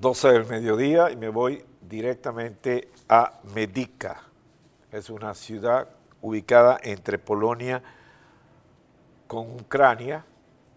12 0.00 0.28
del 0.28 0.46
mediodía 0.46 1.10
y 1.10 1.16
me 1.16 1.28
voy 1.28 1.62
directamente 1.82 2.88
a 3.06 3.34
Medica. 3.54 4.22
Es 4.90 5.10
una 5.10 5.34
ciudad 5.34 5.88
ubicada 6.22 6.80
entre 6.82 7.18
Polonia 7.18 7.82
con 9.26 9.54
Ucrania 9.60 10.24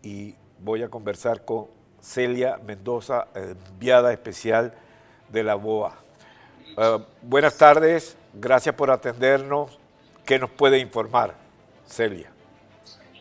y 0.02 0.36
voy 0.60 0.84
a 0.84 0.90
conversar 0.90 1.46
con 1.46 1.68
Celia 2.02 2.60
Mendoza, 2.66 3.28
enviada 3.34 4.12
especial 4.12 4.74
de 5.30 5.44
la 5.44 5.56
BOA. 5.56 5.94
Eh, 6.78 7.00
buenas 7.22 7.58
tardes, 7.58 8.18
gracias 8.34 8.76
por 8.76 8.92
atendernos. 8.92 9.80
¿Qué 10.26 10.38
nos 10.38 10.50
puede 10.50 10.80
informar, 10.80 11.34
Celia? 11.88 12.33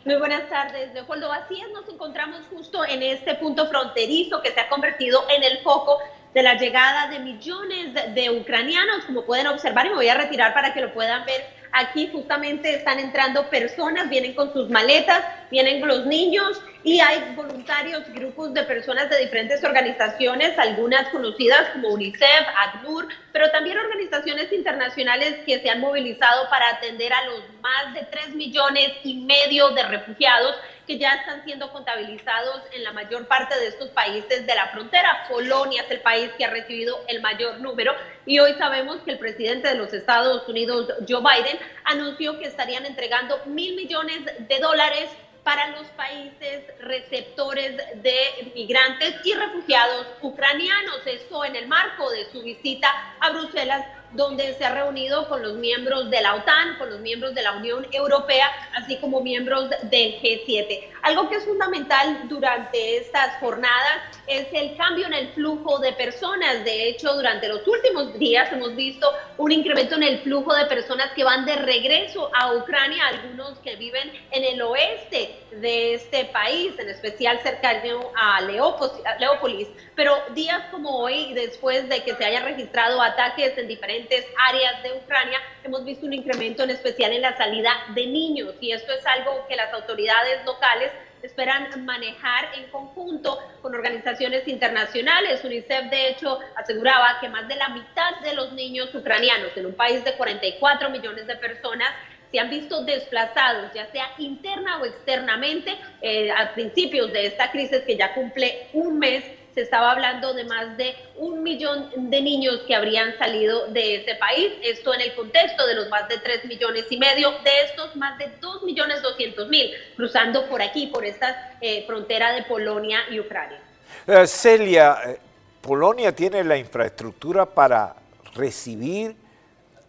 Muy 0.05 0.17
buenas 0.17 0.49
tardes, 0.49 0.93
Leopoldo. 0.95 1.31
Así 1.31 1.61
es, 1.61 1.71
nos 1.73 1.89
encontramos 1.89 2.41
justo 2.51 2.85
en 2.85 3.05
este 3.05 3.37
punto 3.37 3.69
fronterizo 3.69 4.43
que 4.43 4.51
se 4.51 4.59
ha 4.59 4.69
convertido 4.69 5.25
en 5.31 5.45
el 5.45 5.59
foco 5.59 6.01
de 6.35 6.43
la 6.43 6.55
llegada 6.55 7.07
de 7.07 7.21
millones 7.21 7.95
de 8.13 8.31
ucranianos, 8.31 9.05
como 9.05 9.25
pueden 9.25 9.47
observar, 9.47 9.87
y 9.87 9.91
me 9.91 9.95
voy 9.95 10.09
a 10.09 10.15
retirar 10.15 10.55
para 10.55 10.75
que 10.75 10.81
lo 10.81 10.93
puedan 10.93 11.25
ver 11.25 11.45
Aquí 11.73 12.11
justamente 12.13 12.75
están 12.75 12.99
entrando 12.99 13.49
personas, 13.49 14.11
vienen 14.11 14.35
con 14.35 14.53
sus 14.53 14.69
maletas, 14.69 15.23
vienen 15.51 15.87
los 15.87 16.05
niños 16.07 16.61
y 16.85 17.01
hay 17.01 17.35
voluntarios, 17.35 18.03
grupos 18.13 18.53
de 18.53 18.63
personas 18.65 19.09
de 19.09 19.19
diferentes 19.19 19.65
organizaciones, 19.65 20.59
algunas 20.59 21.09
conocidas 21.09 21.71
como 21.71 21.89
UNICEF, 21.89 22.47
ACNUR, 22.67 23.09
pero 23.33 23.51
también 23.51 23.79
organizaciones 23.79 24.53
internacionales 24.53 25.37
que 25.47 25.61
se 25.61 25.71
han 25.71 25.81
movilizado 25.81 26.49
para 26.51 26.69
atender 26.69 27.13
a 27.13 27.25
los 27.25 27.43
más 27.63 27.95
de 27.95 28.05
3 28.11 28.35
millones 28.35 28.93
y 29.03 29.15
medio 29.15 29.71
de 29.71 29.83
refugiados 29.85 30.57
que 30.93 30.99
ya 30.99 31.15
están 31.15 31.43
siendo 31.43 31.73
contabilizados 31.73 32.61
en 32.73 32.85
la 32.85 32.93
mayor 32.93 33.27
parte 33.27 33.59
de 33.59 33.69
estos 33.69 33.89
países 33.91 34.47
de 34.47 34.55
la 34.55 34.69
frontera. 34.69 35.25
Polonia 35.27 35.83
es 35.83 35.91
el 35.91 36.01
país 36.01 36.31
que 36.37 36.45
ha 36.45 36.51
recibido 36.51 37.03
el 37.09 37.23
mayor 37.23 37.61
número 37.61 37.95
y 38.27 38.39
hoy 38.41 38.53
sabemos 38.59 38.99
que 38.99 39.13
el 39.13 39.19
presidente 39.19 39.69
de 39.69 39.77
los 39.77 39.91
Estados 39.95 40.47
Unidos, 40.49 40.93
Joe 41.09 41.23
Biden, 41.23 41.59
anunció 41.85 42.39
que 42.39 42.45
estarían 42.45 42.85
entregando 42.85 43.41
mil 43.47 43.75
millones 43.75 44.21
de 44.39 44.59
dólares 44.59 45.09
para 45.43 45.69
los 45.69 45.87
países 45.97 46.65
receptores 46.81 47.75
de 48.03 48.53
migrantes 48.55 49.15
y 49.25 49.33
refugiados 49.33 50.09
ucranianos. 50.21 51.01
Esto 51.07 51.43
en 51.47 51.57
el 51.57 51.69
marco 51.69 52.11
de 52.11 52.31
su 52.31 52.43
visita 52.43 53.17
a 53.19 53.31
Bruselas 53.31 53.87
donde 54.15 54.55
se 54.55 54.65
ha 54.65 54.75
reunido 54.75 55.29
con 55.29 55.43
los 55.43 55.55
miembros 55.55 56.11
de 56.11 56.21
la 56.21 56.35
OTAN, 56.35 56.77
con 56.79 56.91
los 56.91 57.01
miembros 57.01 57.35
de 57.35 57.43
la 57.43 57.53
Unión 57.53 57.87
Europea, 57.93 58.51
así 58.75 58.97
como 58.97 59.21
miembros 59.21 59.71
del 59.71 60.21
G7. 60.21 60.89
Algo 61.03 61.29
que 61.29 61.37
es 61.37 61.45
fundamental 61.45 62.29
durante 62.29 62.99
estas 62.99 63.39
jornadas 63.41 64.03
es 64.27 64.47
el 64.53 64.77
cambio 64.77 65.07
en 65.07 65.15
el 65.15 65.29
flujo 65.33 65.79
de 65.79 65.93
personas. 65.93 66.65
De 66.65 66.89
hecho, 66.89 67.15
durante 67.15 67.49
los 67.49 67.67
últimos 67.67 68.19
días 68.19 68.53
hemos 68.53 68.77
visto 68.77 69.11
un 69.39 69.51
incremento 69.51 69.97
en 69.97 70.05
el 70.05 70.21
flujo 70.21 70.55
de 70.55 70.67
personas 70.67 71.11
que 71.13 71.25
van 71.25 71.45
de 71.45 71.57
regreso 71.57 72.31
a 72.35 72.55
Ucrania, 72.55 73.07
algunos 73.09 73.59
que 73.59 73.77
viven 73.77 74.13
en 74.31 74.45
el 74.45 74.63
oeste 74.63 75.35
de 75.51 75.95
este 75.95 76.27
país, 76.27 76.79
en 76.79 76.89
especial 76.89 77.41
cercano 77.43 78.13
a 78.17 78.41
Leópolis. 78.43 79.69
Pero 79.95 80.17
días 80.35 80.63
como 80.71 80.99
hoy, 80.99 81.35
después 81.35 81.89
de 81.89 82.03
que 82.03 82.15
se 82.15 82.25
hayan 82.25 82.45
registrado 82.45 83.03
ataques 83.03 83.57
en 83.59 83.69
diferentes 83.69 84.02
áreas 84.49 84.83
de 84.83 84.93
Ucrania, 84.93 85.39
hemos 85.65 85.85
visto 85.85 86.07
un 86.07 86.13
incremento 86.13 86.63
en 86.63 86.71
especial 86.71 87.13
en 87.13 87.23
la 87.23 87.37
salida 87.37 87.71
de 87.95 88.07
niños 88.07 88.55
y 88.61 88.73
esto 88.73 88.93
es 88.93 89.05
algo 89.07 89.47
que 89.49 89.57
las 89.57 89.73
autoridades 89.73 90.45
locales 90.45 90.91
esperan 91.23 91.85
manejar 91.85 92.49
en 92.57 92.71
conjunto 92.71 93.39
con 93.61 93.75
organizaciones 93.75 94.47
internacionales. 94.49 95.45
UNICEF, 95.45 95.91
de 95.91 96.09
hecho, 96.09 96.41
aseguraba 96.57 97.19
que 97.21 97.29
más 97.29 97.47
de 97.49 97.57
la 97.57 97.69
mitad 97.69 98.21
de 98.23 98.35
los 98.35 98.53
niños 98.53 98.95
ucranianos 98.95 99.57
en 99.57 99.67
un 99.67 99.75
país 99.75 100.05
de 100.05 100.15
44 100.15 100.91
millones 100.91 101.27
de 101.27 101.37
personas 101.37 101.91
se 102.33 102.41
han 102.41 102.49
visto 102.49 102.83
desplazados, 102.85 103.73
ya 103.75 103.87
sea 103.93 104.11
interna 104.19 104.81
o 104.81 104.87
externamente, 104.87 105.77
eh, 106.01 106.31
a 106.33 106.55
principios 106.55 107.13
de 107.13 107.27
esta 107.27 107.51
crisis 107.51 107.81
que 107.81 107.97
ya 107.97 108.15
cumple 108.15 108.69
un 108.73 108.99
mes 108.99 109.23
se 109.55 109.63
estaba 109.63 109.93
hablando 109.93 110.33
de 110.35 110.45
más 110.45 110.77
de 110.77 110.95
un 111.17 111.43
millón 111.43 112.11
de 112.11 112.21
niños 112.21 112.61
que 112.67 112.75
habrían 112.75 113.17
salido 113.19 113.67
de 113.69 113.97
ese 113.97 114.15
país. 114.15 114.53
Esto 114.63 114.95
en 114.95 115.03
el 115.03 115.15
contexto 115.15 115.67
de 115.67 115.75
los 115.75 115.89
más 115.89 116.09
de 116.09 116.19
tres 116.19 116.45
millones 116.45 116.87
y 116.91 116.97
medio, 116.97 117.31
de 117.45 117.63
estos 117.67 117.95
más 117.97 118.19
de 118.19 118.31
dos 118.41 118.63
millones 118.63 119.03
doscientos 119.03 119.49
mil 119.49 119.71
cruzando 119.97 120.47
por 120.49 120.63
aquí, 120.63 120.87
por 120.87 121.05
esta 121.05 121.57
eh, 121.61 121.85
frontera 121.87 122.33
de 122.33 122.43
Polonia 122.45 123.01
y 123.11 123.21
Ucrania. 123.21 123.61
Eh, 124.07 124.27
Celia, 124.27 124.99
eh, 125.07 125.19
¿Polonia 125.61 126.15
tiene 126.15 126.43
la 126.43 126.57
infraestructura 126.57 127.47
para 127.47 127.95
recibir 128.35 129.15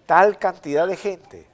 tal 0.06 0.38
cantidad 0.38 0.88
de 0.88 0.98
gente? 0.98 1.53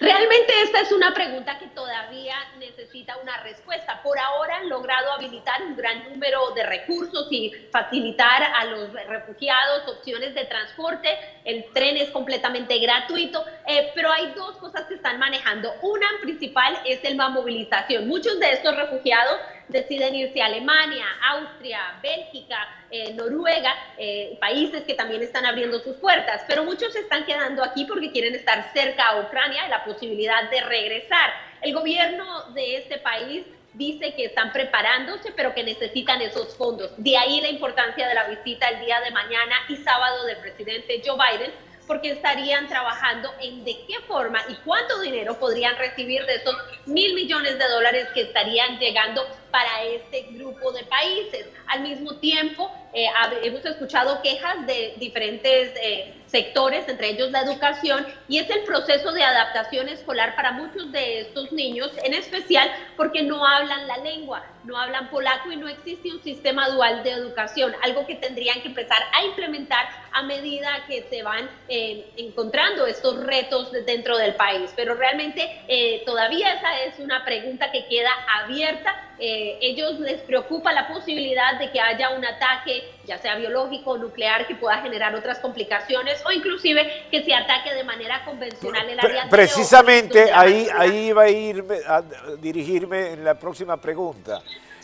Realmente 0.00 0.52
esta 0.62 0.80
es 0.80 0.92
una 0.92 1.12
pregunta 1.12 1.58
que 1.58 1.66
todavía 1.68 2.36
necesita 2.58 3.16
una 3.16 3.42
respuesta. 3.42 4.00
Por 4.02 4.18
ahora 4.18 4.58
han 4.58 4.68
logrado 4.68 5.12
habilitar 5.12 5.60
un 5.62 5.76
gran 5.76 6.08
número 6.10 6.50
de 6.52 6.62
recursos 6.62 7.26
y 7.30 7.50
facilitar 7.72 8.42
a 8.42 8.64
los 8.66 8.92
refugiados 8.92 9.88
opciones 9.88 10.34
de 10.34 10.44
transporte. 10.44 11.08
El 11.44 11.64
tren 11.72 11.96
es 11.96 12.10
completamente 12.10 12.78
gratuito, 12.78 13.44
eh, 13.66 13.90
pero 13.94 14.10
hay 14.12 14.32
dos 14.36 14.56
cosas 14.56 14.86
que 14.86 14.94
están 14.94 15.18
manejando. 15.18 15.72
Una 15.82 16.06
principal 16.22 16.78
es 16.84 17.02
el 17.04 17.18
la 17.18 17.28
movilización. 17.28 18.06
Muchos 18.06 18.38
de 18.38 18.52
estos 18.52 18.76
refugiados 18.76 19.38
deciden 19.68 20.14
irse 20.14 20.40
a 20.40 20.46
Alemania, 20.46 21.04
Austria, 21.30 21.98
Bélgica, 22.02 22.56
eh, 22.90 23.12
Noruega, 23.14 23.74
eh, 23.98 24.36
países 24.40 24.82
que 24.84 24.94
también 24.94 25.22
están 25.22 25.44
abriendo 25.46 25.78
sus 25.80 25.96
puertas, 25.96 26.42
pero 26.48 26.64
muchos 26.64 26.92
se 26.92 27.00
están 27.00 27.24
quedando 27.26 27.62
aquí 27.62 27.84
porque 27.84 28.10
quieren 28.10 28.34
estar 28.34 28.72
cerca 28.72 29.08
a 29.08 29.20
Ucrania 29.20 29.66
y 29.66 29.70
la 29.70 29.84
posibilidad 29.84 30.50
de 30.50 30.60
regresar. 30.62 31.30
El 31.60 31.74
gobierno 31.74 32.50
de 32.54 32.78
este 32.78 32.98
país 32.98 33.44
dice 33.74 34.14
que 34.14 34.26
están 34.26 34.52
preparándose, 34.52 35.32
pero 35.32 35.54
que 35.54 35.62
necesitan 35.62 36.20
esos 36.20 36.56
fondos. 36.56 36.92
De 36.96 37.16
ahí 37.16 37.40
la 37.40 37.48
importancia 37.48 38.08
de 38.08 38.14
la 38.14 38.24
visita 38.24 38.68
el 38.68 38.84
día 38.84 39.00
de 39.00 39.10
mañana 39.10 39.54
y 39.68 39.76
sábado 39.76 40.24
del 40.24 40.38
presidente 40.38 41.02
Joe 41.04 41.16
Biden, 41.16 41.52
porque 41.88 42.10
estarían 42.12 42.68
trabajando 42.68 43.34
en 43.40 43.64
de 43.64 43.76
qué 43.88 43.98
forma 44.06 44.38
y 44.48 44.54
cuánto 44.56 45.00
dinero 45.00 45.38
podrían 45.40 45.76
recibir 45.76 46.24
de 46.26 46.36
esos 46.36 46.54
mil 46.86 47.14
millones 47.14 47.58
de 47.58 47.66
dólares 47.66 48.06
que 48.14 48.22
estarían 48.22 48.78
llegando 48.78 49.26
para 49.50 49.82
este 49.82 50.28
grupo 50.32 50.70
de 50.70 50.84
países. 50.84 51.46
Al 51.66 51.80
mismo 51.80 52.14
tiempo, 52.16 52.70
eh, 52.98 53.08
hemos 53.44 53.64
escuchado 53.64 54.20
quejas 54.22 54.66
de 54.66 54.94
diferentes 54.96 55.72
eh, 55.80 56.14
sectores, 56.26 56.88
entre 56.88 57.10
ellos 57.10 57.30
la 57.30 57.42
educación, 57.42 58.04
y 58.26 58.38
es 58.38 58.50
el 58.50 58.64
proceso 58.64 59.12
de 59.12 59.22
adaptación 59.22 59.88
escolar 59.88 60.34
para 60.34 60.50
muchos 60.50 60.90
de 60.90 61.20
estos 61.20 61.52
niños, 61.52 61.92
en 62.02 62.14
especial 62.14 62.68
porque 62.96 63.22
no 63.22 63.46
hablan 63.46 63.86
la 63.86 63.98
lengua, 63.98 64.44
no 64.64 64.76
hablan 64.76 65.10
polaco 65.10 65.52
y 65.52 65.56
no 65.56 65.68
existe 65.68 66.12
un 66.12 66.20
sistema 66.22 66.68
dual 66.70 67.04
de 67.04 67.12
educación, 67.12 67.72
algo 67.82 68.04
que 68.04 68.16
tendrían 68.16 68.60
que 68.62 68.68
empezar 68.68 68.98
a 69.12 69.24
implementar 69.26 69.88
a 70.12 70.22
medida 70.22 70.68
que 70.88 71.06
se 71.08 71.22
van 71.22 71.48
eh, 71.68 72.10
encontrando 72.16 72.86
estos 72.86 73.22
retos 73.24 73.70
dentro 73.86 74.18
del 74.18 74.34
país. 74.34 74.72
Pero 74.74 74.94
realmente 74.94 76.02
todavía 76.04 76.52
esa 76.54 76.80
es 76.82 76.98
una 76.98 77.24
pregunta 77.24 77.70
que 77.70 77.86
queda 77.86 78.10
abierta 78.42 79.07
eh, 79.20 79.58
ellos 79.60 79.98
les 79.98 80.20
preocupa 80.22 80.72
la 80.72 80.86
posibilidad 80.88 81.58
de 81.58 81.70
que 81.72 81.80
haya 81.80 82.10
un 82.10 82.24
ataque, 82.24 82.84
ya 83.04 83.18
sea 83.18 83.36
biológico 83.36 83.92
o 83.92 83.98
nuclear, 83.98 84.46
que 84.46 84.54
pueda 84.54 84.80
generar 84.80 85.14
otras 85.14 85.40
complicaciones 85.40 86.22
o 86.24 86.30
inclusive 86.30 86.88
que 87.10 87.24
se 87.24 87.34
ataque 87.34 87.74
de 87.74 87.84
manera 87.84 88.24
convencional 88.24 88.88
el 88.88 88.98
área 89.00 89.28
Precisamente 89.28 90.30
ahí, 90.32 90.68
ahí 90.76 91.08
iba 91.08 91.22
a, 91.22 91.28
ir 91.28 91.64
a 91.86 92.02
dirigirme 92.40 93.12
en 93.12 93.24
la 93.24 93.34
próxima 93.34 93.76
pregunta. 93.76 94.40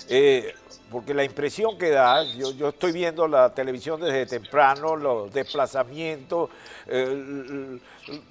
Eh, 0.09 0.53
porque 0.91 1.15
la 1.15 1.25
impresión 1.25 1.79
que 1.79 1.91
da, 1.91 2.23
yo, 2.23 2.53
yo, 2.53 2.69
estoy 2.69 2.93
viendo 2.93 3.27
la 3.27 3.53
televisión 3.55 4.01
desde 4.01 4.27
temprano, 4.27 4.97
los 4.97 5.33
desplazamientos, 5.33 6.51
eh, 6.87 7.79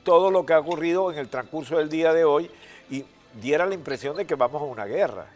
todo 0.04 0.32
lo 0.32 0.46
que 0.46 0.54
ha 0.54 0.60
ocurrido 0.60 1.12
en 1.12 1.18
el 1.18 1.30
transcurso 1.30 1.78
del 1.78 1.90
día 1.90 2.14
de 2.14 2.24
hoy, 2.24 2.50
y 2.90 3.04
diera 3.34 3.66
la 3.66 3.74
impresión 3.74 4.16
de 4.16 4.26
que 4.26 4.36
vamos 4.36 4.62
a 4.62 4.66
una 4.66 4.86
guerra. 4.86 5.28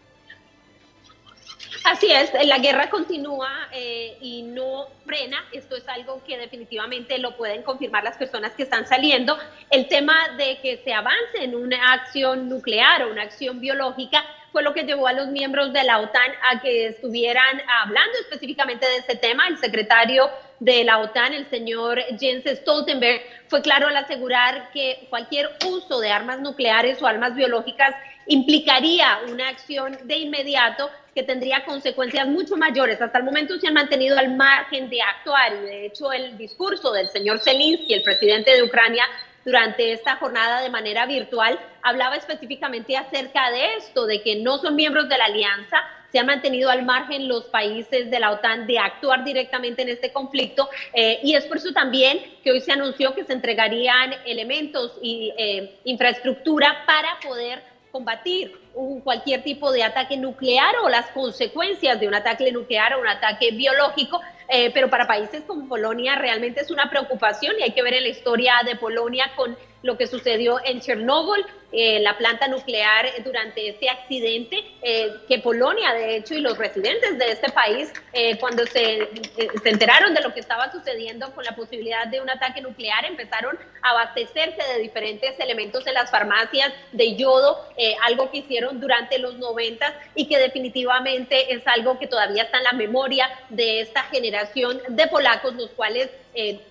Así 1.90 2.12
es, 2.12 2.34
la 2.46 2.58
guerra 2.58 2.90
continúa 2.90 3.70
eh, 3.72 4.18
y 4.20 4.42
no 4.42 4.88
frena. 5.06 5.42
Esto 5.54 5.78
es 5.78 5.88
algo 5.88 6.22
que 6.28 6.38
definitivamente 6.38 7.18
lo 7.18 7.38
pueden 7.38 7.64
confirmar 7.64 8.04
las 8.04 8.18
personas 8.18 8.52
que 8.52 8.64
están 8.64 8.86
saliendo. 8.86 9.38
El 9.70 9.88
tema 9.88 10.36
de 10.38 10.60
que 10.60 10.82
se 10.84 10.94
avance 10.94 11.42
en 11.42 11.56
una 11.56 11.94
acción 11.94 12.50
nuclear 12.50 13.04
o 13.04 13.12
una 13.12 13.22
acción 13.22 13.62
biológica 13.62 14.22
fue 14.52 14.64
lo 14.64 14.74
que 14.74 14.84
llevó 14.84 15.08
a 15.08 15.14
los 15.14 15.28
miembros 15.28 15.72
de 15.72 15.86
la 15.86 16.00
OTAN 16.00 16.30
a 16.52 16.60
que 16.60 16.88
estuvieran 16.88 17.62
hablando 17.82 18.18
específicamente 18.20 18.86
de 18.86 18.98
este 18.98 19.16
tema. 19.16 19.48
El 19.48 19.58
secretario 19.58 20.30
de 20.60 20.84
la 20.84 21.00
OTAN, 21.00 21.34
el 21.34 21.50
señor 21.50 22.00
Jens 22.20 22.46
Stoltenberg, 22.46 23.22
fue 23.48 23.62
claro 23.62 23.88
al 23.88 23.98
asegurar 23.98 24.72
que 24.72 25.08
cualquier 25.10 25.50
uso 25.66 26.00
de 26.00 26.10
armas 26.10 26.40
nucleares 26.40 27.02
o 27.02 27.08
armas 27.08 27.36
biológicas 27.36 27.96
implicaría 28.26 29.20
una 29.30 29.50
acción 29.50 29.98
de 30.04 30.18
inmediato 30.18 30.90
que 31.16 31.24
tendría 31.24 31.64
consecuencias 31.66 32.28
mucho 32.28 32.58
mayores. 32.58 33.02
Hasta 33.02 33.18
el 33.20 33.24
momento 33.24 33.58
se 33.58 33.68
han 33.68 33.74
mantenido 33.74 34.18
al 34.18 34.36
margen 34.36 34.90
de 34.90 35.02
actuar 35.02 35.62
de 35.62 35.86
hecho 35.88 36.12
el 36.12 36.38
discurso 36.38 36.92
del 36.92 37.08
señor 37.08 37.40
Zelensky, 37.40 37.94
el 37.94 38.04
presidente 38.04 38.54
de 38.54 38.64
Ucrania, 38.64 39.04
durante 39.48 39.94
esta 39.94 40.18
jornada 40.18 40.60
de 40.62 40.70
manera 40.70 41.06
virtual, 41.06 41.58
hablaba 41.82 42.18
específicamente 42.18 42.98
acerca 42.98 43.50
de 43.50 43.76
esto, 43.78 44.06
de 44.06 44.22
que 44.22 44.36
no 44.36 44.58
son 44.58 44.76
miembros 44.76 45.08
de 45.08 45.18
la 45.18 45.24
alianza, 45.24 45.82
se 46.12 46.20
han 46.20 46.26
mantenido 46.26 46.70
al 46.70 46.84
margen 46.84 47.28
los 47.28 47.46
países 47.46 48.10
de 48.10 48.20
la 48.20 48.32
OTAN 48.32 48.68
de 48.68 48.80
actuar 48.80 49.24
directamente 49.24 49.82
en 49.82 49.90
este 49.90 50.12
conflicto 50.12 50.70
eh, 50.94 51.20
y 51.24 51.36
es 51.36 51.46
por 51.46 51.58
eso 51.58 51.72
también 51.74 52.20
que 52.44 52.52
hoy 52.52 52.62
se 52.62 52.72
anunció 52.72 53.14
que 53.14 53.24
se 53.24 53.34
entregarían 53.34 54.14
elementos 54.26 54.98
y 55.02 55.34
eh, 55.38 55.80
infraestructura 55.84 56.86
para 56.86 57.20
poder 57.22 57.62
combatir 57.92 58.56
cualquier 59.04 59.44
tipo 59.44 59.72
de 59.72 59.84
ataque 59.84 60.18
nuclear 60.18 60.76
o 60.84 60.90
las 60.90 61.08
consecuencias 61.08 62.00
de 62.00 62.08
un 62.08 62.14
ataque 62.14 62.52
nuclear 62.52 62.94
o 62.94 63.02
un 63.02 63.08
ataque 63.08 63.52
biológico, 63.52 64.22
eh, 64.50 64.70
pero 64.72 64.90
para 64.90 65.08
países 65.08 65.42
como 65.48 65.68
Polonia 65.68 66.16
realmente 66.16 66.62
es 66.62 66.70
una 66.70 66.90
preocupación 66.90 67.56
y 67.60 67.64
hay 67.64 67.72
que 67.72 67.82
ver 67.82 67.96
en 67.96 68.04
la 68.04 68.10
historia 68.10 68.54
de 68.66 68.76
Polonia 68.76 69.32
con 69.36 69.58
lo 69.88 69.98
que 69.98 70.06
sucedió 70.06 70.60
en 70.66 70.82
Chernóbil, 70.82 71.46
eh, 71.72 72.00
la 72.02 72.18
planta 72.18 72.48
nuclear 72.50 73.06
durante 73.24 73.70
este 73.70 73.90
accidente, 73.90 74.64
eh, 74.82 75.14
que 75.30 75.40
Polonia, 75.40 75.94
de 75.94 76.18
hecho, 76.18 76.34
y 76.34 76.42
los 76.42 76.58
residentes 76.58 77.18
de 77.18 77.32
este 77.32 77.50
país, 77.52 77.92
eh, 78.12 78.38
cuando 78.38 78.66
se, 78.66 79.10
se, 79.36 79.70
enteraron 79.70 80.14
de 80.14 80.22
lo 80.22 80.34
que 80.34 80.42
estaba 80.42 80.70
sucediendo 80.72 81.34
con 81.34 81.46
la 81.46 81.56
posibilidad 81.56 82.06
de 82.08 82.20
un 82.20 82.30
ataque 82.30 82.62
nuclear, 82.62 83.06
empezaron 83.06 83.58
a 83.82 83.92
abastecerse 83.92 84.62
de 84.74 84.82
diferentes 84.82 85.40
elementos 85.40 85.88
en 85.88 85.94
las 85.94 86.12
farmacias 86.12 86.74
de 86.92 87.16
yodo, 87.16 87.66
algo 88.04 88.30
que 88.30 88.40
hicieron 88.40 88.82
durante 88.82 89.20
los 89.20 89.38
90 89.38 89.94
y 90.16 90.28
que 90.28 90.38
definitivamente 90.38 91.54
es 91.54 91.66
algo 91.68 91.98
que 91.98 92.08
todavía 92.08 92.44
está 92.44 92.58
en 92.58 92.64
la 92.66 92.74
memoria 92.74 93.30
de 93.50 93.82
esta 93.82 94.04
generación 94.04 94.82
de 94.90 95.08
polacos, 95.08 95.54
los 95.56 95.70
cuales 95.72 96.10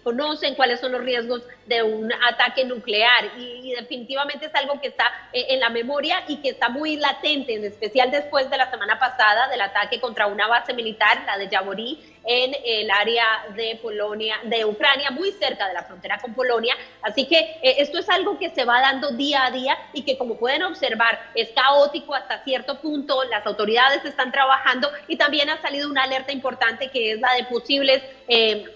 conocen 0.05 0.55
cuáles 0.55 0.79
son 0.81 0.93
los 0.93 1.03
riesgos 1.03 1.43
de 1.67 1.83
un 1.83 2.13
ataque 2.13 2.65
nuclear 2.65 3.06
y, 3.39 3.73
definitivamente 3.73 4.47
es 4.47 4.55
algo 4.55 4.81
que 4.81 4.89
está 4.89 5.05
eh, 5.33 5.47
en 5.51 5.61
la 5.61 5.69
memoria 5.69 6.25
y 6.29 6.37
que 6.39 6.51
está 6.51 6.69
muy 6.69 6.97
latente, 6.97 7.55
en 7.55 7.65
especial 7.65 8.11
después 8.11 8.49
de 8.49 8.57
la 8.57 8.71
semana 8.71 8.99
pasada 8.99 9.49
del 9.49 9.61
ataque 9.61 10.01
contra 10.01 10.27
una 10.27 10.47
base 10.47 10.73
militar, 10.73 11.23
la 11.27 11.37
de 11.37 11.49
Yaborí, 11.49 12.17
en 12.25 12.55
el 12.65 12.91
área 12.91 13.25
de 13.55 13.79
Polonia, 13.81 14.37
de 14.45 14.65
Ucrania, 14.65 15.11
muy 15.11 15.31
cerca 15.33 15.69
de 15.69 15.75
la 15.75 15.85
frontera 15.85 16.19
con 16.19 16.35
Polonia. 16.35 16.75
Así 17.03 17.27
que 17.27 17.39
eh, 17.39 17.77
esto 17.79 17.99
es 17.99 18.09
algo 18.09 18.39
que 18.39 18.51
se 18.51 18.65
va 18.65 18.81
dando 18.81 19.13
día 19.13 19.47
a 19.47 19.51
día 19.51 19.77
y 19.93 20.03
que 20.03 20.19
como 20.19 20.37
pueden 20.37 20.63
observar 20.63 21.19
es 21.35 21.51
caótico 21.51 22.15
hasta 22.15 22.43
cierto 22.45 22.81
punto, 22.81 23.23
las 23.25 23.47
autoridades 23.47 24.05
están 24.05 24.33
trabajando 24.33 24.91
y 25.07 25.17
también 25.17 25.51
ha 25.51 25.61
salido 25.61 25.89
una 25.89 26.05
alerta 26.05 26.33
importante 26.33 26.91
que 26.91 27.13
es 27.13 27.21
la 27.21 27.35
de 27.35 27.45
posibles... 27.45 28.03
Eh, 28.29 28.73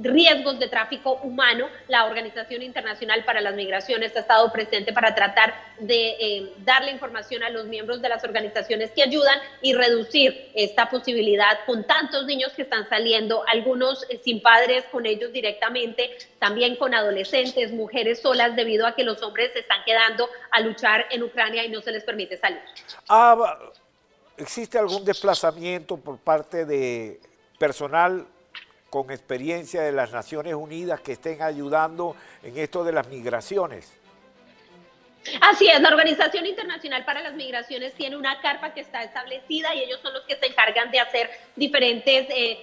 riesgos 0.00 0.58
de 0.58 0.68
tráfico 0.68 1.14
humano, 1.22 1.68
la 1.88 2.06
Organización 2.06 2.62
Internacional 2.62 3.24
para 3.24 3.40
las 3.40 3.54
Migraciones 3.54 4.14
ha 4.16 4.20
estado 4.20 4.50
presente 4.52 4.92
para 4.92 5.14
tratar 5.14 5.54
de 5.78 6.16
eh, 6.20 6.52
darle 6.58 6.92
información 6.92 7.42
a 7.42 7.50
los 7.50 7.66
miembros 7.66 8.00
de 8.00 8.08
las 8.08 8.24
organizaciones 8.24 8.90
que 8.92 9.02
ayudan 9.02 9.38
y 9.60 9.74
reducir 9.74 10.50
esta 10.54 10.88
posibilidad 10.88 11.58
con 11.66 11.86
tantos 11.86 12.26
niños 12.26 12.52
que 12.52 12.62
están 12.62 12.88
saliendo, 12.88 13.44
algunos 13.46 14.06
eh, 14.08 14.20
sin 14.24 14.40
padres 14.40 14.84
con 14.90 15.06
ellos 15.06 15.32
directamente, 15.32 16.16
también 16.38 16.76
con 16.76 16.94
adolescentes, 16.94 17.72
mujeres 17.72 18.20
solas, 18.20 18.56
debido 18.56 18.86
a 18.86 18.94
que 18.94 19.04
los 19.04 19.22
hombres 19.22 19.52
se 19.52 19.60
están 19.60 19.82
quedando 19.84 20.28
a 20.50 20.60
luchar 20.60 21.06
en 21.10 21.22
Ucrania 21.22 21.64
y 21.64 21.68
no 21.68 21.80
se 21.80 21.92
les 21.92 22.04
permite 22.04 22.36
salir. 22.36 22.60
Ah, 23.08 23.58
¿Existe 24.36 24.78
algún 24.78 25.04
desplazamiento 25.04 25.96
por 25.96 26.18
parte 26.18 26.64
de 26.64 27.20
personal 27.58 28.26
con 28.92 29.10
experiencia 29.10 29.80
de 29.80 29.90
las 29.90 30.12
Naciones 30.12 30.52
Unidas 30.52 31.00
que 31.00 31.12
estén 31.12 31.40
ayudando 31.40 32.14
en 32.42 32.58
esto 32.58 32.84
de 32.84 32.92
las 32.92 33.08
migraciones. 33.08 33.90
Así 35.40 35.68
es, 35.68 35.80
la 35.80 35.88
Organización 35.88 36.46
Internacional 36.46 37.04
para 37.04 37.22
las 37.22 37.34
Migraciones 37.34 37.94
tiene 37.94 38.16
una 38.16 38.40
carpa 38.40 38.74
que 38.74 38.80
está 38.80 39.04
establecida 39.04 39.72
y 39.74 39.80
ellos 39.84 40.00
son 40.02 40.12
los 40.14 40.24
que 40.24 40.36
se 40.36 40.46
encargan 40.46 40.90
de 40.90 40.98
hacer 40.98 41.30
diferentes 41.54 42.26
eh, 42.30 42.58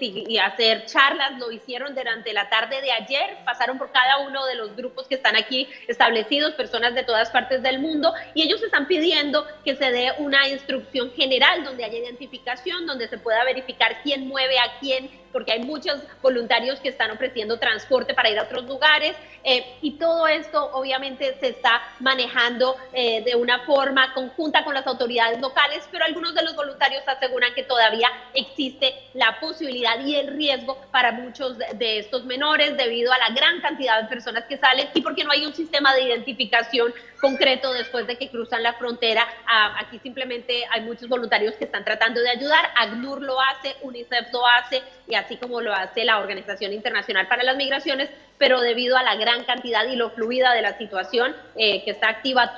y, 0.00 0.24
y, 0.28 0.38
hacer 0.38 0.84
charlas. 0.84 1.38
Lo 1.38 1.50
hicieron 1.50 1.94
durante 1.94 2.32
la 2.32 2.50
tarde 2.50 2.80
de 2.82 2.92
ayer, 2.92 3.38
pasaron 3.44 3.78
por 3.78 3.90
cada 3.92 4.18
uno 4.18 4.44
de 4.44 4.56
los 4.56 4.76
grupos 4.76 5.08
que 5.08 5.14
están 5.14 5.36
aquí 5.36 5.68
establecidos, 5.86 6.54
personas 6.54 6.94
de 6.94 7.04
todas 7.04 7.30
partes 7.30 7.62
del 7.62 7.78
mundo, 7.78 8.12
y 8.34 8.42
ellos 8.42 8.62
están 8.62 8.86
pidiendo 8.86 9.46
que 9.64 9.74
se 9.76 9.90
dé 9.90 10.12
una 10.18 10.48
instrucción 10.48 11.12
general 11.12 11.64
donde 11.64 11.84
haya 11.84 11.98
identificación, 11.98 12.86
donde 12.86 13.08
se 13.08 13.18
pueda 13.18 13.42
verificar 13.44 14.02
quién 14.02 14.28
mueve 14.28 14.58
a 14.58 14.78
quién 14.80 15.10
porque 15.32 15.52
hay 15.52 15.60
muchos 15.60 16.00
voluntarios 16.22 16.80
que 16.80 16.88
están 16.88 17.10
ofreciendo 17.10 17.58
transporte 17.58 18.14
para 18.14 18.30
ir 18.30 18.38
a 18.38 18.42
otros 18.42 18.64
lugares 18.64 19.14
eh, 19.44 19.64
y 19.80 19.92
todo 19.92 20.26
esto 20.26 20.70
obviamente 20.72 21.36
se 21.40 21.48
está 21.48 21.82
manejando 22.00 22.76
eh, 22.92 23.22
de 23.24 23.34
una 23.36 23.60
forma 23.60 24.12
conjunta 24.14 24.64
con 24.64 24.74
las 24.74 24.86
autoridades 24.86 25.40
locales, 25.40 25.88
pero 25.90 26.04
algunos 26.04 26.34
de 26.34 26.42
los 26.42 26.56
voluntarios 26.56 27.02
aseguran 27.06 27.54
que 27.54 27.62
todavía 27.62 28.08
existe 28.34 28.94
la 29.14 29.38
posibilidad 29.40 30.04
y 30.04 30.16
el 30.16 30.28
riesgo 30.36 30.78
para 30.90 31.12
muchos 31.12 31.56
de, 31.58 31.98
estos 31.98 32.24
menores 32.24 32.76
debido 32.76 33.12
a 33.12 33.18
la 33.18 33.30
gran 33.30 33.60
cantidad 33.60 34.02
de 34.02 34.08
personas 34.08 34.44
que 34.44 34.58
salen 34.58 34.88
y 34.94 35.00
porque 35.00 35.24
no 35.24 35.32
hay 35.32 35.46
un 35.46 35.54
sistema 35.54 35.94
de 35.94 36.02
identificación 36.02 36.92
concreto 37.20 37.72
después 37.72 38.06
de 38.06 38.16
que 38.16 38.28
cruzan 38.28 38.62
la 38.62 38.74
frontera. 38.74 39.26
Ah, 39.46 39.76
aquí 39.80 39.98
simplemente 39.98 40.64
hay 40.70 40.82
muchos 40.82 41.08
voluntarios 41.08 41.54
que 41.54 41.64
están 41.64 41.84
tratando 41.84 42.20
de 42.20 42.30
ayudar. 42.30 42.70
ACNUR 42.76 43.22
lo 43.22 43.40
hace, 43.40 43.76
UNICEF 43.82 44.32
lo 44.32 44.46
hace 44.46 44.82
y 45.06 45.14
así 45.18 45.36
como 45.36 45.60
lo 45.60 45.72
hace 45.72 46.04
la 46.04 46.18
Organización 46.18 46.72
Internacional 46.72 47.28
para 47.28 47.42
las 47.42 47.56
Migraciones, 47.56 48.08
pero 48.38 48.60
debido 48.60 48.96
a 48.96 49.02
la 49.02 49.16
gran 49.16 49.44
cantidad 49.44 49.86
y 49.86 49.96
lo 49.96 50.10
fluida 50.10 50.54
de 50.54 50.62
la 50.62 50.78
situación 50.78 51.34
eh, 51.56 51.84
que 51.84 51.90
está 51.90 52.08
activa 52.08 52.54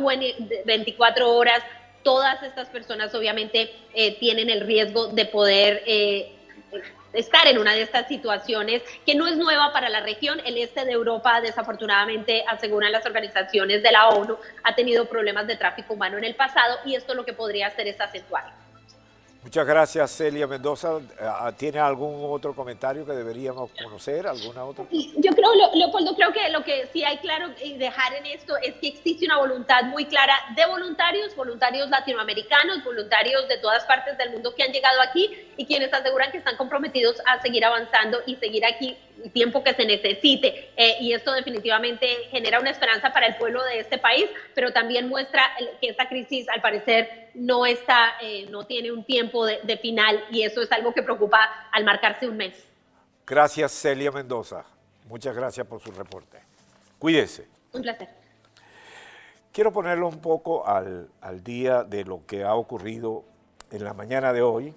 24 0.65 1.31
horas, 1.31 1.63
todas 2.03 2.43
estas 2.43 2.69
personas 2.69 3.15
obviamente 3.15 3.73
eh, 3.95 4.19
tienen 4.19 4.51
el 4.51 4.61
riesgo 4.61 5.09
de 5.09 5.27
poder 5.27 5.83
eh, 5.87 6.33
estar 7.13 7.47
en 7.47 7.59
una 7.59 7.73
de 7.73 7.83
estas 7.83 8.09
situaciones 8.09 8.83
que 9.05 9.15
no 9.15 9.27
es 9.27 9.37
nueva 9.37 9.73
para 9.73 9.89
la 9.89 10.01
región. 10.01 10.41
El 10.45 10.57
este 10.59 10.85
de 10.85 10.93
Europa, 10.93 11.41
desafortunadamente, 11.41 12.45
aseguran 12.47 12.93
las 12.93 13.05
organizaciones 13.05 13.83
de 13.83 13.93
la 13.93 14.09
ONU, 14.09 14.37
ha 14.63 14.75
tenido 14.75 15.07
problemas 15.07 15.47
de 15.47 15.57
tráfico 15.57 15.95
humano 15.95 16.19
en 16.19 16.25
el 16.25 16.35
pasado 16.35 16.79
y 16.85 16.95
esto 16.95 17.15
lo 17.15 17.25
que 17.25 17.33
podría 17.33 17.69
hacer 17.69 17.89
es 17.89 18.01
acentuar. 18.01 18.70
Muchas 19.43 19.67
gracias, 19.67 20.11
Celia 20.11 20.47
Mendoza. 20.47 20.99
Ah, 21.19 21.51
¿Tiene 21.57 21.79
algún 21.79 22.31
otro 22.31 22.55
comentario 22.55 23.07
que 23.07 23.13
deberíamos 23.13 23.71
conocer? 23.83 24.27
¿Alguna 24.27 24.65
otra? 24.67 24.85
Yo 24.91 25.33
creo, 25.33 25.55
Leopoldo, 25.75 26.15
creo 26.15 26.31
que 26.31 26.51
lo 26.51 26.63
que 26.63 26.89
sí 26.93 27.03
hay 27.05 27.17
claro 27.19 27.49
y 27.65 27.79
dejar 27.79 28.13
en 28.15 28.27
esto 28.27 28.55
es 28.59 28.75
que 28.75 28.89
existe 28.89 29.25
una 29.25 29.39
voluntad 29.39 29.85
muy 29.85 30.05
clara 30.05 30.35
de 30.55 30.67
voluntarios, 30.67 31.35
voluntarios 31.35 31.89
latinoamericanos, 31.89 32.85
voluntarios 32.85 33.49
de 33.49 33.57
todas 33.59 33.83
partes 33.87 34.19
del 34.19 34.31
mundo 34.31 34.55
que 34.55 34.63
han 34.63 34.73
llegado 34.73 35.01
aquí 35.01 35.31
y 35.57 35.65
quienes 35.65 35.93
aseguran 35.93 36.31
que 36.31 36.39
están 36.39 36.59
comprometidos 36.59 37.17
a 37.27 37.41
seguir 37.41 37.65
avanzando 37.65 38.19
y 38.27 38.37
seguir 38.37 38.67
aquí 38.67 38.99
tiempo 39.33 39.63
que 39.63 39.75
se 39.75 39.85
necesite. 39.85 40.71
Eh, 40.77 40.97
y 41.01 41.13
esto 41.13 41.33
definitivamente 41.33 42.07
genera 42.31 42.61
una 42.61 42.71
esperanza 42.71 43.13
para 43.13 43.27
el 43.27 43.37
pueblo 43.37 43.63
de 43.65 43.81
este 43.81 43.99
país, 43.99 44.27
pero 44.55 44.73
también 44.73 45.09
muestra 45.09 45.43
que 45.81 45.89
esta 45.89 46.09
crisis, 46.09 46.49
al 46.49 46.61
parecer, 46.61 47.31
no 47.35 47.67
está, 47.67 48.15
eh, 48.21 48.47
no 48.51 48.67
tiene 48.67 48.93
un 48.93 49.05
tiempo 49.05 49.47
de, 49.47 49.61
de 49.63 49.77
final 49.77 50.25
y 50.31 50.43
eso 50.43 50.61
es 50.63 50.73
algo 50.73 50.93
que 50.93 51.03
preocupa 51.03 51.39
al 51.73 51.85
marcarse 51.85 52.29
un 52.29 52.37
mes. 52.37 52.67
Gracias, 53.27 53.73
Celia 53.73 54.11
Mendoza. 54.11 54.65
Muchas 55.09 55.35
gracias 55.37 55.67
por 55.67 55.81
su 55.81 55.91
reporte. 55.93 56.39
Cuídese. 56.99 57.47
Un 57.73 57.83
placer. 57.83 58.09
Quiero 59.53 59.73
ponerlo 59.73 60.09
un 60.09 60.21
poco 60.21 60.67
al, 60.67 61.09
al 61.21 61.43
día 61.43 61.83
de 61.83 62.05
lo 62.05 62.25
que 62.27 62.45
ha 62.45 62.55
ocurrido 62.55 63.25
en 63.71 63.85
la 63.85 63.95
mañana 63.95 64.33
de 64.33 64.43
hoy. 64.43 64.75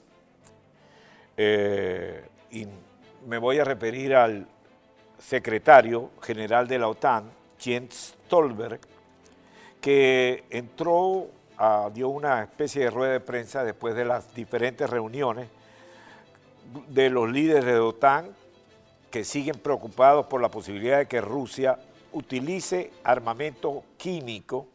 Eh, 1.38 2.24
y 2.52 2.68
me 3.26 3.38
voy 3.38 3.60
a 3.60 3.64
referir 3.64 4.16
al 4.16 4.48
secretario 5.18 6.12
general 6.22 6.68
de 6.68 6.80
la 6.80 6.88
OTAN, 6.88 7.32
Jens 7.58 8.16
Stolberg, 8.26 8.80
que 9.80 10.44
entró, 10.50 11.28
a, 11.58 11.90
dio 11.94 12.10
una 12.10 12.44
especie 12.44 12.86
de 12.86 12.90
rueda 12.90 13.14
de 13.14 13.20
prensa 13.20 13.64
después 13.64 13.96
de 13.96 14.06
las 14.06 14.34
diferentes 14.34 14.90
reuniones 14.90 15.48
de 16.90 17.10
los 17.10 17.30
líderes 17.30 17.66
de 17.66 17.80
OTAN 17.80 18.30
que 19.12 19.24
siguen 19.24 19.60
preocupados 19.60 20.26
por 20.26 20.42
la 20.42 20.50
posibilidad 20.50 20.98
de 20.98 21.08
que 21.08 21.22
Rusia 21.22 21.78
utilice 22.14 22.92
armamento 23.04 23.84
químico, 23.98 24.68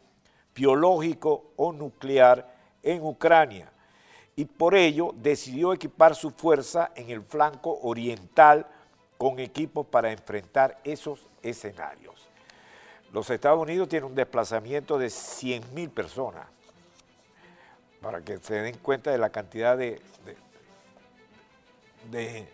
biológico 0.55 1.51
o 1.57 1.73
nuclear 1.73 2.55
en 2.81 3.03
Ucrania 3.03 3.69
y 4.39 4.45
por 4.45 4.73
ello 4.73 5.13
decidió 5.17 5.73
equipar 5.73 6.15
su 6.15 6.31
fuerza 6.31 6.91
en 6.95 7.09
el 7.09 7.21
flanco 7.23 7.77
oriental 7.83 8.65
con 9.17 9.37
equipos 9.37 9.85
para 9.85 10.13
enfrentar 10.13 10.79
esos 10.85 11.27
escenarios. 11.41 12.29
Los 13.11 13.29
Estados 13.29 13.61
Unidos 13.61 13.89
tienen 13.89 14.11
un 14.11 14.15
desplazamiento 14.15 14.97
de 14.97 15.07
100.000 15.07 15.89
personas, 15.89 16.47
para 17.99 18.21
que 18.21 18.37
se 18.37 18.61
den 18.61 18.77
cuenta 18.77 19.11
de 19.11 19.17
la 19.17 19.29
cantidad 19.29 19.77
de, 19.77 20.01
de, 22.09 22.47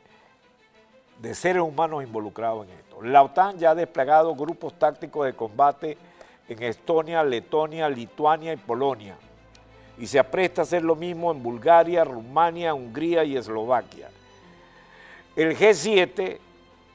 de 1.21 1.35
seres 1.35 1.61
humanos 1.61 2.01
involucrados 2.01 2.65
en 2.65 2.73
esto. 2.79 2.99
La 3.03 3.21
OTAN 3.21 3.59
ya 3.59 3.69
ha 3.69 3.75
desplegado 3.75 4.33
grupos 4.33 4.73
tácticos 4.79 5.27
de 5.27 5.35
combate 5.35 5.99
en 6.49 6.63
Estonia, 6.63 7.23
Letonia, 7.23 7.87
Lituania 7.89 8.53
y 8.53 8.57
Polonia. 8.57 9.19
Y 9.97 10.07
se 10.07 10.19
apresta 10.19 10.61
a 10.61 10.63
hacer 10.63 10.83
lo 10.83 10.95
mismo 10.95 11.31
en 11.31 11.41
Bulgaria, 11.41 12.03
Rumania, 12.03 12.73
Hungría 12.73 13.23
y 13.23 13.37
Eslovaquia. 13.37 14.09
El 15.35 15.57
G7, 15.57 16.37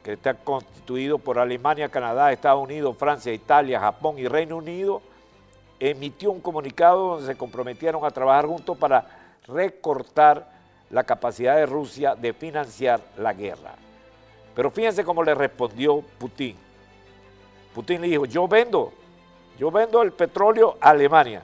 que 0.02 0.12
está 0.12 0.34
constituido 0.34 1.18
por 1.18 1.38
Alemania, 1.38 1.88
Canadá, 1.88 2.32
Estados 2.32 2.62
Unidos, 2.62 2.96
Francia, 2.98 3.32
Italia, 3.32 3.80
Japón 3.80 4.18
y 4.18 4.26
Reino 4.26 4.56
Unido, 4.56 5.02
emitió 5.78 6.30
un 6.30 6.40
comunicado 6.40 7.12
donde 7.12 7.26
se 7.26 7.38
comprometieron 7.38 8.04
a 8.04 8.10
trabajar 8.10 8.46
juntos 8.46 8.76
para 8.76 9.06
recortar 9.46 10.50
la 10.90 11.04
capacidad 11.04 11.56
de 11.56 11.66
Rusia 11.66 12.14
de 12.14 12.32
financiar 12.32 13.00
la 13.16 13.32
guerra. 13.32 13.74
Pero 14.54 14.70
fíjense 14.70 15.04
cómo 15.04 15.22
le 15.22 15.34
respondió 15.34 16.02
Putin. 16.18 16.56
Putin 17.74 18.00
le 18.02 18.08
dijo, 18.08 18.26
yo 18.26 18.46
vendo 18.48 18.92
yo 19.60 19.70
vendo 19.70 20.00
el 20.00 20.12
petróleo 20.12 20.78
a 20.80 20.88
Alemania, 20.88 21.42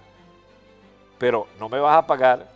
pero 1.19 1.49
no 1.59 1.69
me 1.69 1.79
vas 1.79 1.97
a 1.97 2.07
pagar, 2.07 2.49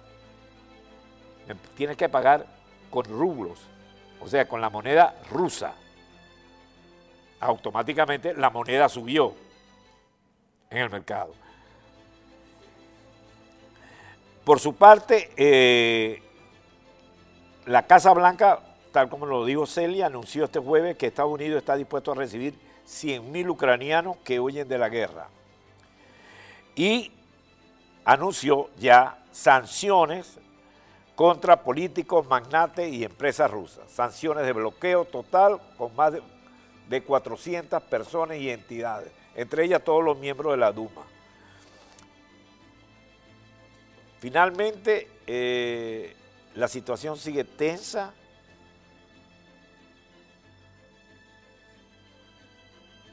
tienes 1.76 1.96
que 1.96 2.08
pagar 2.08 2.46
con 2.90 3.04
rublos, 3.04 3.60
o 4.20 4.28
sea, 4.28 4.48
con 4.48 4.60
la 4.60 4.70
moneda 4.70 5.14
rusa. 5.30 5.74
Automáticamente 7.40 8.34
la 8.34 8.50
moneda 8.50 8.88
subió 8.88 9.34
en 10.68 10.78
el 10.78 10.90
mercado. 10.90 11.34
Por 14.44 14.60
su 14.60 14.74
parte, 14.74 15.30
eh, 15.36 16.22
la 17.66 17.86
Casa 17.86 18.12
Blanca, 18.12 18.60
tal 18.92 19.08
como 19.08 19.26
lo 19.26 19.44
dijo 19.44 19.66
Celia, 19.66 20.06
anunció 20.06 20.44
este 20.44 20.58
jueves 20.58 20.96
que 20.96 21.06
Estados 21.06 21.32
Unidos 21.32 21.58
está 21.58 21.76
dispuesto 21.76 22.12
a 22.12 22.14
recibir 22.14 22.54
100.000 22.86 23.48
ucranianos 23.48 24.16
que 24.18 24.40
huyen 24.40 24.68
de 24.68 24.78
la 24.78 24.88
guerra 24.88 25.28
y 26.74 27.12
anunció 28.04 28.70
ya 28.78 29.18
sanciones 29.30 30.38
contra 31.14 31.62
políticos, 31.62 32.26
magnates 32.26 32.90
y 32.92 33.04
empresas 33.04 33.50
rusas. 33.50 33.90
Sanciones 33.90 34.46
de 34.46 34.52
bloqueo 34.52 35.04
total 35.04 35.60
con 35.76 35.94
más 35.94 36.14
de, 36.88 37.02
400 37.02 37.82
personas 37.84 38.38
y 38.38 38.50
entidades, 38.50 39.12
entre 39.36 39.64
ellas 39.64 39.84
todos 39.84 40.02
los 40.02 40.18
miembros 40.18 40.54
de 40.54 40.56
la 40.56 40.72
Duma. 40.72 41.04
Finalmente, 44.18 45.08
eh, 45.26 46.16
la 46.54 46.66
situación 46.66 47.16
sigue 47.16 47.44
tensa. 47.44 48.12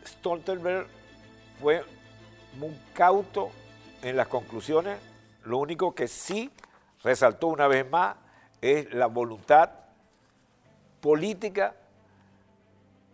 Stoltenberg 0.06 0.88
fue 1.60 1.84
muy 2.58 2.76
cauto 2.94 3.52
en 4.02 4.16
las 4.16 4.28
conclusiones. 4.28 5.00
Lo 5.44 5.58
único 5.58 5.96
que 5.96 6.08
sí 6.08 6.52
resaltó 7.04 7.48
una 7.48 7.68
vez 7.68 7.90
más 7.90 8.18
es 8.62 8.94
la 8.94 9.08
voluntad 9.08 9.70
política 11.02 11.76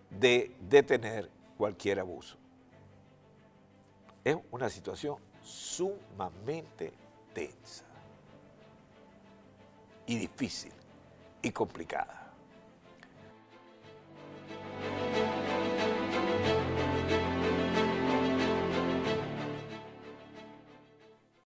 de 0.09 0.55
detener 0.61 1.29
cualquier 1.57 1.99
abuso. 1.99 2.37
Es 4.23 4.37
una 4.51 4.69
situación 4.69 5.17
sumamente 5.43 6.93
tensa 7.33 7.83
y 10.05 10.17
difícil 10.17 10.71
y 11.41 11.51
complicada. 11.51 12.22